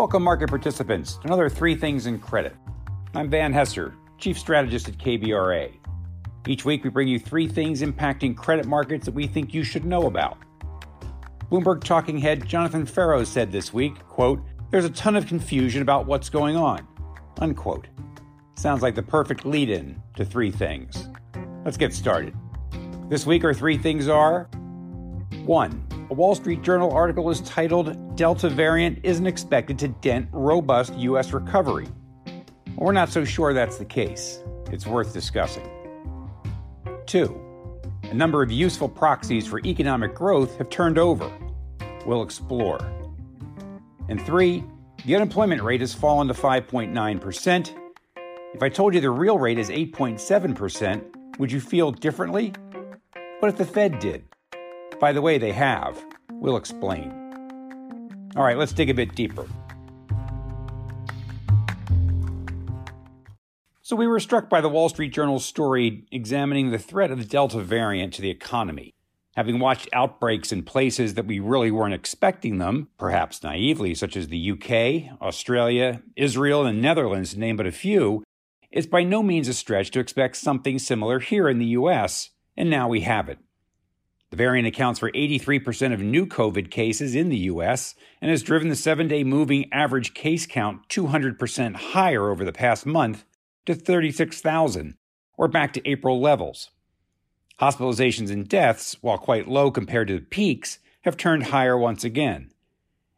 [0.00, 2.56] Welcome, market participants, to another Three Things in Credit.
[3.14, 5.74] I'm Van Hesser, Chief Strategist at KBRA.
[6.46, 9.84] Each week, we bring you three things impacting credit markets that we think you should
[9.84, 10.38] know about.
[11.50, 16.06] Bloomberg talking head Jonathan Ferro said this week, quote, There's a ton of confusion about
[16.06, 16.88] what's going on,
[17.38, 17.86] unquote.
[18.54, 21.10] Sounds like the perfect lead in to three things.
[21.66, 22.34] Let's get started.
[23.10, 24.44] This week, our three things are
[25.44, 25.89] 1.
[26.10, 31.32] A Wall Street Journal article is titled Delta variant isn't expected to dent robust U.S.
[31.32, 31.86] recovery.
[32.26, 34.42] Well, we're not so sure that's the case.
[34.72, 35.70] It's worth discussing.
[37.06, 37.40] Two,
[38.02, 41.30] a number of useful proxies for economic growth have turned over.
[42.04, 42.80] We'll explore.
[44.08, 44.64] And three,
[45.04, 47.70] the unemployment rate has fallen to 5.9%.
[48.52, 52.52] If I told you the real rate is 8.7%, would you feel differently?
[53.38, 54.24] What if the Fed did?
[55.00, 55.98] By the way, they have.
[56.30, 57.10] We'll explain.
[58.36, 59.46] All right, let's dig a bit deeper.
[63.80, 67.24] So, we were struck by the Wall Street Journal's story examining the threat of the
[67.24, 68.94] Delta variant to the economy.
[69.36, 74.28] Having watched outbreaks in places that we really weren't expecting them, perhaps naively, such as
[74.28, 78.22] the UK, Australia, Israel, and the Netherlands, to name but a few,
[78.70, 82.68] it's by no means a stretch to expect something similar here in the US, and
[82.68, 83.38] now we have it.
[84.30, 87.96] The variant accounts for 83% of new COVID cases in the U.S.
[88.20, 92.86] and has driven the seven day moving average case count 200% higher over the past
[92.86, 93.24] month
[93.66, 94.96] to 36,000,
[95.36, 96.70] or back to April levels.
[97.60, 102.52] Hospitalizations and deaths, while quite low compared to the peaks, have turned higher once again.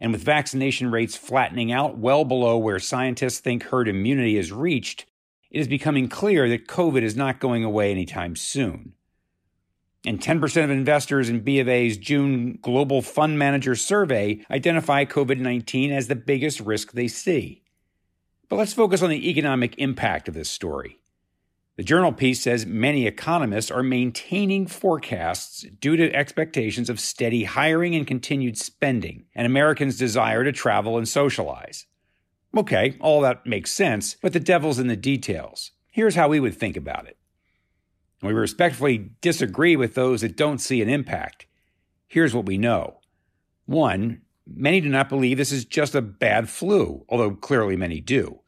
[0.00, 5.06] And with vaccination rates flattening out well below where scientists think herd immunity is reached,
[5.50, 8.94] it is becoming clear that COVID is not going away anytime soon.
[10.04, 15.38] And 10% of investors in B of A's June Global Fund Manager survey identify COVID
[15.38, 17.62] 19 as the biggest risk they see.
[18.48, 21.00] But let's focus on the economic impact of this story.
[21.76, 27.94] The journal piece says many economists are maintaining forecasts due to expectations of steady hiring
[27.94, 31.86] and continued spending, and Americans' desire to travel and socialize.
[32.56, 35.70] Okay, all that makes sense, but the devil's in the details.
[35.90, 37.16] Here's how we would think about it.
[38.22, 41.46] We respectfully disagree with those that don't see an impact.
[42.06, 43.00] Here's what we know.
[43.66, 48.40] One, many do not believe this is just a bad flu, although clearly many do.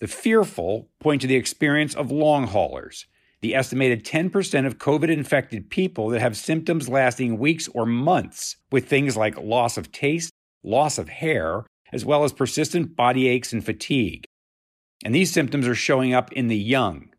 [0.00, 3.06] The fearful point to the experience of long haulers,
[3.40, 8.88] the estimated 10% of COVID infected people that have symptoms lasting weeks or months, with
[8.88, 10.32] things like loss of taste,
[10.62, 14.24] loss of hair, as well as persistent body aches and fatigue.
[15.04, 17.10] And these symptoms are showing up in the young,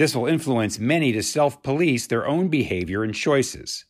[0.00, 3.84] this will influence many to self police their own behavior and choices.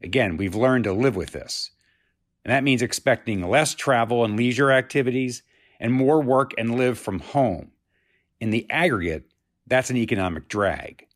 [0.00, 1.72] Again, we've learned to live with this.
[2.44, 5.42] And that means expecting less travel and leisure activities
[5.80, 7.72] and more work and live from home.
[8.40, 9.24] In the aggregate,
[9.66, 11.08] that's an economic drag.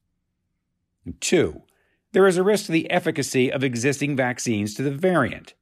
[1.05, 1.63] And two,
[2.11, 5.55] there is a risk to the efficacy of existing vaccines to the variant.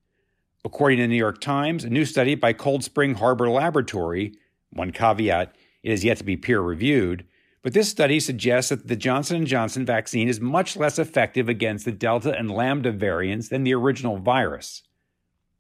[0.65, 4.33] According to the New York Times, a new study by Cold Spring Harbor Laboratory,
[4.71, 7.27] one caveat, it is yet to be peer reviewed,
[7.63, 11.85] but this study suggests that the Johnson & Johnson vaccine is much less effective against
[11.85, 14.83] the Delta and Lambda variants than the original virus.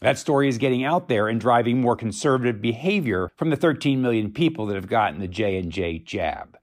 [0.00, 4.31] That story is getting out there and driving more conservative behavior from the 13 million
[4.31, 6.56] people that have gotten the J&J jab.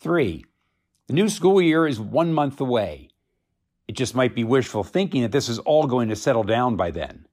[0.00, 0.44] 3.
[1.08, 3.10] The new school year is 1 month away.
[3.86, 6.90] It just might be wishful thinking that this is all going to settle down by
[6.90, 7.26] then.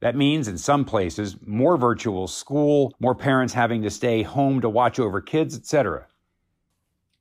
[0.00, 4.68] That means, in some places, more virtual school, more parents having to stay home to
[4.68, 6.06] watch over kids, etc.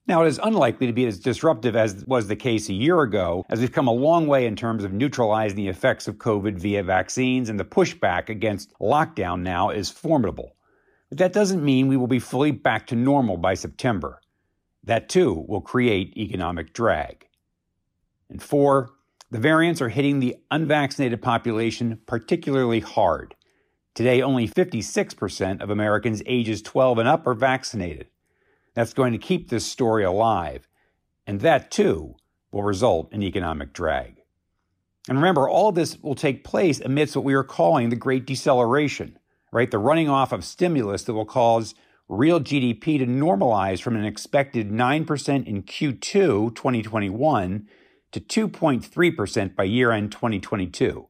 [0.07, 3.45] Now, it is unlikely to be as disruptive as was the case a year ago,
[3.49, 6.83] as we've come a long way in terms of neutralizing the effects of COVID via
[6.83, 10.55] vaccines, and the pushback against lockdown now is formidable.
[11.09, 14.19] But that doesn't mean we will be fully back to normal by September.
[14.83, 17.27] That too will create economic drag.
[18.27, 18.89] And four,
[19.29, 23.35] the variants are hitting the unvaccinated population particularly hard.
[23.93, 28.07] Today, only 56% of Americans ages 12 and up are vaccinated
[28.73, 30.67] that's going to keep this story alive.
[31.27, 32.15] And that, too,
[32.51, 34.21] will result in economic drag.
[35.07, 38.25] And remember, all of this will take place amidst what we are calling the Great
[38.25, 39.17] Deceleration,
[39.51, 39.69] right?
[39.69, 41.73] The running off of stimulus that will cause
[42.07, 47.67] real GDP to normalize from an expected 9% in Q2 2021
[48.11, 51.07] to 2.3% by year end 2022.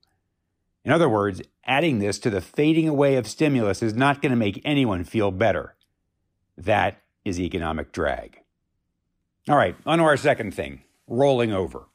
[0.84, 4.36] In other words, adding this to the fading away of stimulus is not going to
[4.36, 5.76] make anyone feel better.
[6.58, 8.42] That is economic drag.
[9.50, 11.88] All right, on to our second thing rolling over.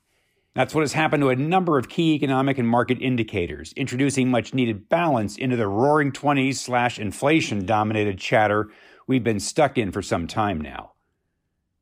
[0.54, 4.54] That's what has happened to a number of key economic and market indicators, introducing much
[4.54, 8.70] needed balance into the roaring 20s slash inflation dominated chatter
[9.06, 10.92] we've been stuck in for some time now.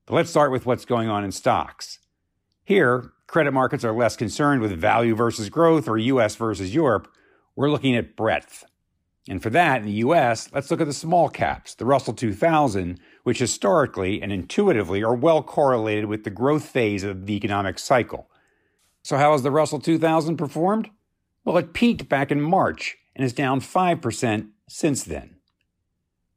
[0.07, 2.01] But let's start with what's going on in stocks.
[2.65, 7.09] Here, credit markets are less concerned with value versus growth or US versus Europe.
[7.57, 8.65] We're looking at breadth.
[9.29, 13.01] And for that, in the US, let's look at the small caps, the Russell 2000,
[13.25, 18.31] which historically and intuitively are well correlated with the growth phase of the economic cycle.
[19.03, 20.91] So, how has the Russell 2000 performed?
[21.45, 25.37] Well, it peaked back in March and is down 5% since then.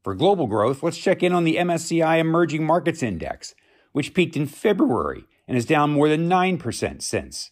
[0.04, 3.54] For global growth, let's check in on the MSCI Emerging Markets Index,
[3.92, 7.51] which peaked in February and is down more than 9% since.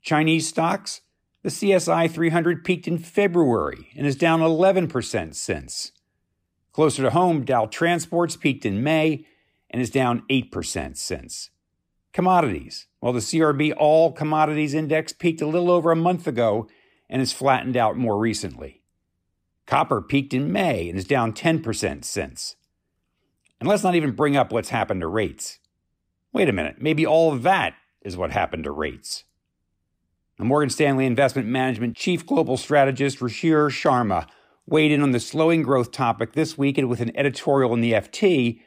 [0.00, 1.00] Chinese stocks,
[1.42, 5.92] the CSI 300 peaked in February and is down 11% since.
[6.72, 9.26] Closer to home, Dow Transports peaked in May
[9.70, 11.50] and is down 8% since.
[12.12, 12.86] Commodities.
[13.00, 16.68] Well, the CRB All Commodities Index peaked a little over a month ago
[17.08, 18.82] and has flattened out more recently.
[19.66, 22.56] Copper peaked in May and is down 10% since.
[23.60, 25.58] And let's not even bring up what's happened to rates.
[26.32, 29.24] Wait a minute, maybe all of that is what happened to rates.
[30.38, 34.26] The Morgan Stanley Investment Management Chief Global Strategist Ruchir Sharma
[34.72, 38.58] weighed in on the slowing growth topic this week with an editorial in the FT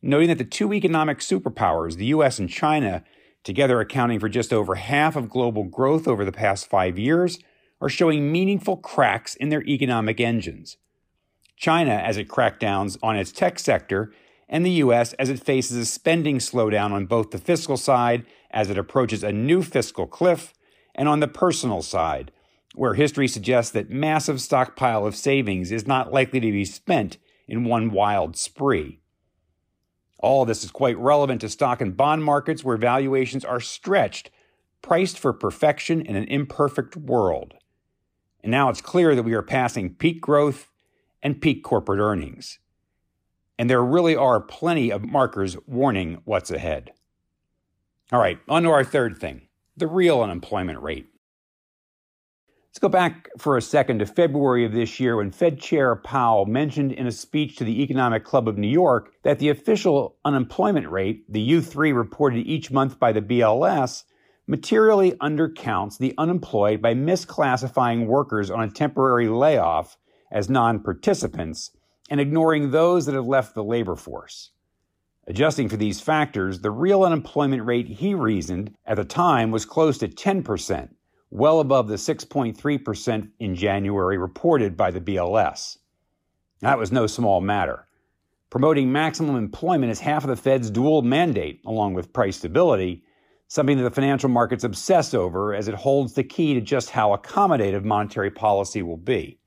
[0.00, 3.04] noting that the two economic superpowers, the US and China,
[3.44, 7.38] together accounting for just over half of global growth over the past five years,
[7.82, 10.78] are showing meaningful cracks in their economic engines.
[11.56, 14.10] China, as it crackdowns on its tech sector,
[14.48, 18.70] and the US as it faces a spending slowdown on both the fiscal side as
[18.70, 20.54] it approaches a new fiscal cliff,
[20.94, 22.32] and on the personal side,
[22.74, 27.64] where history suggests that massive stockpile of savings is not likely to be spent in
[27.64, 29.00] one wild spree.
[30.18, 34.30] All this is quite relevant to stock and bond markets where valuations are stretched,
[34.80, 37.54] priced for perfection in an imperfect world.
[38.42, 40.70] And now it's clear that we are passing peak growth
[41.22, 42.58] and peak corporate earnings.
[43.58, 46.92] And there really are plenty of markers warning what's ahead.
[48.10, 51.11] All right, on to our third thing the real unemployment rate.
[52.72, 56.46] Let's go back for a second to February of this year when Fed Chair Powell
[56.46, 60.88] mentioned in a speech to the Economic Club of New York that the official unemployment
[60.88, 64.04] rate, the U3 reported each month by the BLS,
[64.46, 69.98] materially undercounts the unemployed by misclassifying workers on a temporary layoff
[70.30, 71.76] as non participants
[72.08, 74.52] and ignoring those that have left the labor force.
[75.26, 79.98] Adjusting for these factors, the real unemployment rate he reasoned at the time was close
[79.98, 80.88] to 10%
[81.32, 85.78] well above the 6.3% in January reported by the BLS.
[86.60, 87.86] That was no small matter.
[88.50, 93.02] Promoting maximum employment is half of the Fed's dual mandate, along with price stability,
[93.48, 97.16] something that the financial markets obsess over as it holds the key to just how
[97.16, 99.38] accommodative monetary policy will be.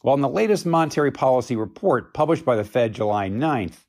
[0.00, 3.84] While in the latest monetary policy report published by the Fed July 9th,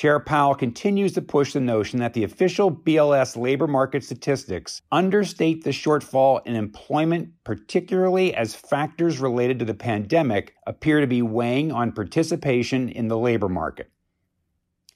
[0.00, 5.62] Chair Powell continues to push the notion that the official BLS labor market statistics understate
[5.62, 11.70] the shortfall in employment, particularly as factors related to the pandemic appear to be weighing
[11.70, 13.90] on participation in the labor market.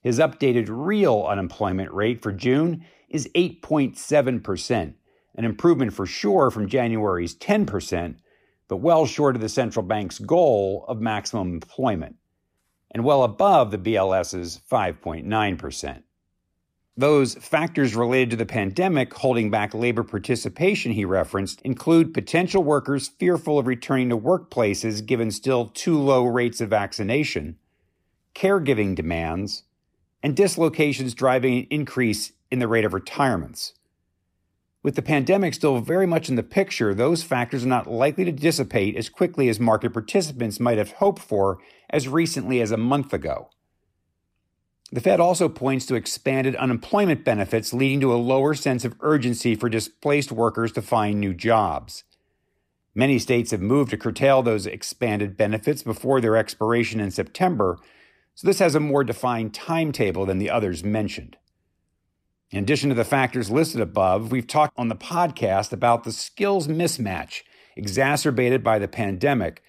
[0.00, 4.94] His updated real unemployment rate for June is 8.7%,
[5.34, 8.16] an improvement for sure from January's 10%,
[8.68, 12.16] but well short of the central bank's goal of maximum employment
[12.94, 16.02] and well above the BLS's 5.9%.
[16.96, 23.08] Those factors related to the pandemic holding back labor participation he referenced include potential workers
[23.08, 27.58] fearful of returning to workplaces given still too low rates of vaccination,
[28.32, 29.64] caregiving demands,
[30.22, 33.74] and dislocations driving an increase in the rate of retirements.
[34.84, 38.32] With the pandemic still very much in the picture, those factors are not likely to
[38.32, 43.14] dissipate as quickly as market participants might have hoped for as recently as a month
[43.14, 43.48] ago.
[44.92, 49.54] The Fed also points to expanded unemployment benefits, leading to a lower sense of urgency
[49.54, 52.04] for displaced workers to find new jobs.
[52.94, 57.78] Many states have moved to curtail those expanded benefits before their expiration in September,
[58.34, 61.38] so this has a more defined timetable than the others mentioned.
[62.54, 66.68] In addition to the factors listed above, we've talked on the podcast about the skills
[66.68, 67.42] mismatch
[67.74, 69.60] exacerbated by the pandemic,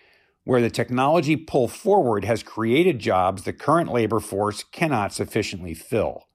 [0.44, 6.28] where the technology pull forward has created jobs the current labor force cannot sufficiently fill.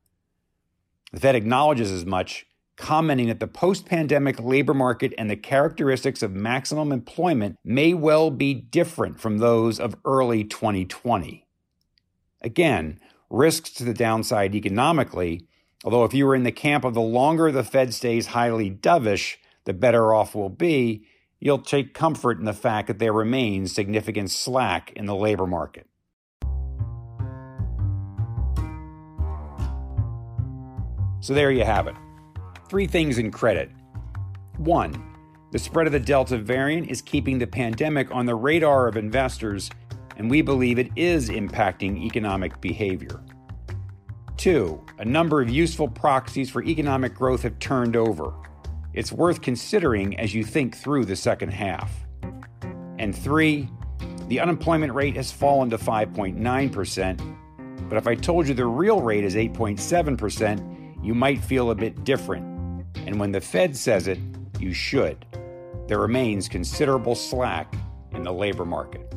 [1.12, 6.20] The Fed acknowledges as much, commenting that the post pandemic labor market and the characteristics
[6.20, 11.46] of maximum employment may well be different from those of early 2020.
[12.42, 12.98] Again,
[13.30, 15.46] risks to the downside economically
[15.82, 19.36] Although, if you were in the camp of the longer the Fed stays highly dovish,
[19.64, 21.06] the better off we'll be,
[21.38, 25.86] you'll take comfort in the fact that there remains significant slack in the labor market.
[31.20, 31.94] So there you have it.
[32.68, 33.70] Three things in credit.
[34.58, 35.16] One,
[35.52, 39.70] the spread of the Delta variant is keeping the pandemic on the radar of investors,
[40.16, 43.20] and we believe it is impacting economic behavior.
[44.40, 48.32] Two, a number of useful proxies for economic growth have turned over.
[48.94, 51.92] It's worth considering as you think through the second half.
[52.98, 53.68] And three,
[54.28, 57.36] the unemployment rate has fallen to 5.9%,
[57.90, 62.04] but if I told you the real rate is 8.7%, you might feel a bit
[62.04, 62.86] different.
[62.96, 64.18] And when the Fed says it,
[64.58, 65.26] you should.
[65.86, 67.74] There remains considerable slack
[68.12, 69.14] in the labor market.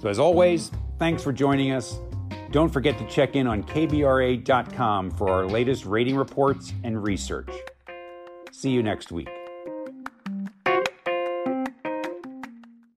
[0.00, 1.98] So, as always, thanks for joining us.
[2.52, 7.50] Don't forget to check in on KBRA.com for our latest rating reports and research.
[8.52, 9.41] See you next week.